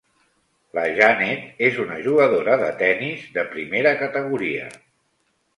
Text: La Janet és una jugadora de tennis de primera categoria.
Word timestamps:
La 0.77 0.85
Janet 0.99 1.61
és 1.67 1.77
una 1.83 1.99
jugadora 2.07 2.57
de 2.63 2.71
tennis 2.81 3.29
de 3.39 3.47
primera 3.55 3.93
categoria. 4.03 4.73